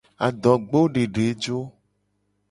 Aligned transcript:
Adogbodedejo. 0.27 1.57